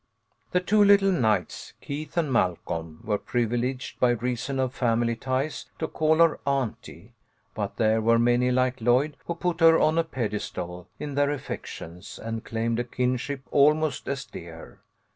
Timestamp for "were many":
8.01-8.49